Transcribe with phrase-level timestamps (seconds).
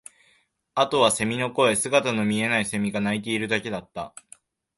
[0.73, 4.15] あとは蝉の声、姿の見えない蝉が鳴いているだけだった